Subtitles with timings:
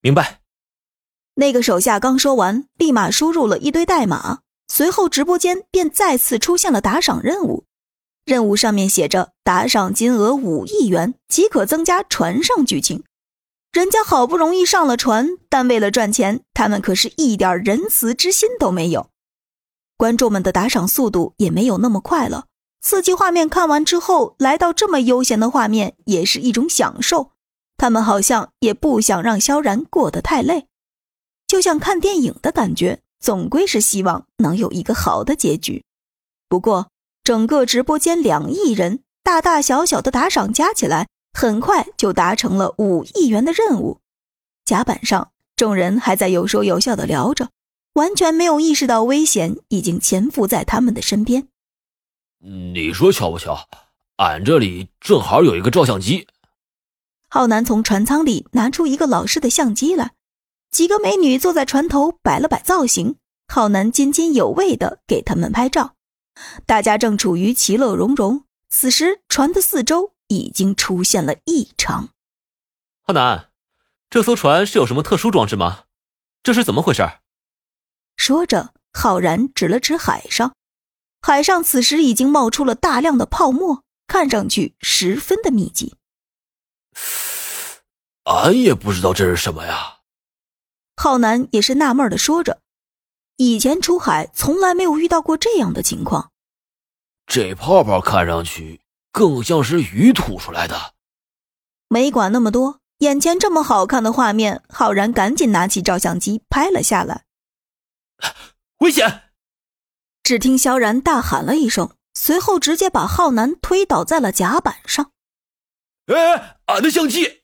[0.00, 0.40] 明白。
[1.34, 7.64] 那个手下刚说完，立马输入了一堆代码，随后直播间便再次出现了打赏任务。
[8.24, 13.04] 任务上面写着打赏金额五亿元即可增加船上剧情。
[13.72, 19.10] 人家好不容易上了船，但为了赚钱，他们可是一点仁慈之心都没有。
[19.96, 22.46] 观众们的打赏速度也没有那么快了。
[22.80, 27.32] 刺激画面看完之后，来到这么悠闲的画面也是一种享受。
[27.78, 30.66] 他们好像也不想让萧然过得太累，
[31.46, 35.84] 就像看电影的感觉，总归是希望能有一个好的结局。
[36.48, 36.90] 不过，
[37.22, 44.00] 整个直播间两亿人，大大小小的打赏加起来，很快就达成了五亿元的任务。
[44.64, 47.50] 甲板上，众人还在有说有笑的聊着，
[47.94, 51.46] 完全没有意识到危险已经潜伏在他们的身边。
[52.40, 53.68] 你说巧不巧？
[54.16, 56.26] 俺这里正好有一个照相机。
[57.30, 60.12] 浩南从船舱里拿出一个老式的相机来，
[60.70, 63.16] 几个美女坐在船头摆了摆造型，
[63.46, 65.94] 浩南津津有味地给他们拍照。
[66.64, 72.08] 大家正处于其乐融融，此时船的四周已经出现了异常。
[73.04, 73.50] 浩南，
[74.08, 75.84] 这艘船是有什么特殊装置吗？
[76.42, 77.02] 这是怎么回事？
[78.16, 80.54] 说着，浩然指了指海上。
[81.20, 85.96] 海上此时已经冒出了大量的泡沫，看上去十分的密集。
[88.28, 90.00] 俺也不知道这是什么呀。
[90.96, 92.60] 浩南也是纳闷的说着，
[93.36, 96.30] 以前出海从来没有遇到过这样的情况。
[97.26, 100.94] 这泡泡看上去更像是鱼吐出来的。
[101.88, 107.24] 没管那么多，眼前这么好看的画面，浩然赶紧拿起照相机拍了下来。
[108.80, 109.22] 危险！
[110.22, 115.12] 只听萧然大喊了一声，随后直接把浩南推倒在了甲板上。
[116.06, 117.37] 哎，俺的相机！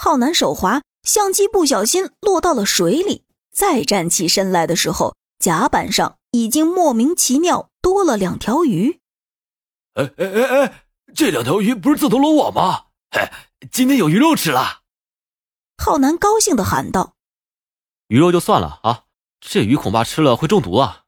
[0.00, 3.24] 浩南手滑，相机不小心落到了水里。
[3.52, 9.00] 再站起身来的时候，甲板上已经莫名其妙多了两条鱼。
[9.94, 12.84] 哎哎哎哎，这两条鱼不是自投罗网吗？
[13.10, 13.28] 嘿，
[13.72, 14.82] 今天有鱼肉吃了！
[15.76, 17.14] 浩南高兴的喊道
[18.06, 19.02] ：“鱼肉就算了啊，
[19.40, 21.06] 这鱼恐怕吃了会中毒啊！”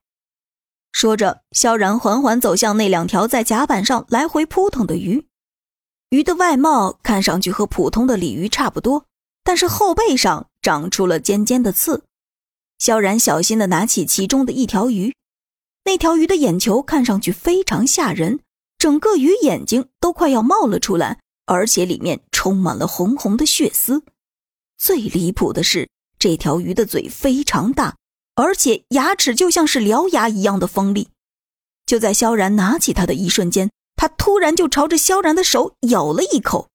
[0.90, 5.28] 说着，萧然缓缓走向那两条在甲板上来回扑腾的鱼。
[6.10, 9.06] 鱼的外貌看上去和普通的鲤鱼差不多，
[9.44, 12.02] 但是后背上长出了尖尖的刺。
[12.78, 15.14] 萧然小心地拿起其中的一条鱼，
[15.84, 18.40] 那条鱼的眼球看上去非常吓人，
[18.76, 24.02] 整个鱼眼睛都快要冒了出来，而且里面充满了红红的血丝。
[24.76, 25.88] 最离谱的是，
[26.18, 27.94] 这条鱼的嘴非常大。
[28.34, 31.10] 而且牙齿就像是獠牙一样的锋利，
[31.86, 33.70] 就在萧然拿起它的一瞬间，
[34.00, 36.68] 他突然就朝着萧然的手咬了一口。